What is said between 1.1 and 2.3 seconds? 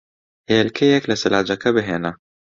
سەلاجەکە بھێنە.